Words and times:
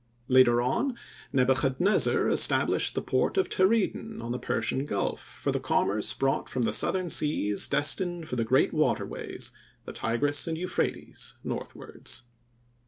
Later 0.27 0.63
on, 0.63 0.97
Nebuchadnezzer 1.31 2.27
established 2.27 2.95
the 2.95 3.03
port 3.03 3.37
of 3.37 3.51
Teredon, 3.51 4.19
on 4.19 4.31
the 4.31 4.39
Persian 4.39 4.83
Gulf, 4.85 5.19
for 5.21 5.51
the 5.51 5.59
commerce 5.59 6.11
brought 6.15 6.49
from 6.49 6.63
the 6.63 6.73
southern 6.73 7.07
seas 7.07 7.67
destined 7.67 8.27
for 8.27 8.35
the 8.35 8.43
great 8.43 8.73
waterways, 8.73 9.51
the 9.85 9.93
Tigris 9.93 10.47
and 10.47 10.57
Euphrates, 10.57 11.35
northwards. 11.43 12.23